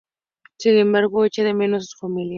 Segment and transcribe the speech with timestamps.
[0.57, 2.29] Sin embargo, echa de menos a su familia.